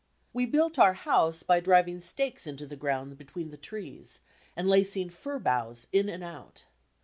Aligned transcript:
We 0.33 0.47
built 0.47 0.79
our 0.79 0.95
house 0.95 1.43
by 1.43 1.59
driving 1.59 1.99
stakes 2.01 2.47
into 2.47 2.65
the 2.65 2.75
ground 2.75 3.19
between 3.19 3.51
the 3.51 3.55
trees, 3.57 4.17
and 4.55 4.67
lacing 4.67 5.11
fir 5.11 5.37
boughs 5.37 5.85
in 5.91 6.09
and 6.09 6.23
out. 6.23 6.63